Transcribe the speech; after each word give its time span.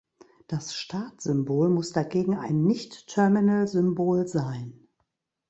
Das 0.47 0.73
Startsymbol 0.73 1.69
muss 1.69 1.91
dagegen 1.91 2.35
ein 2.35 2.63
Nichtterminalsymbol 2.63 4.27
sein. 4.27 4.87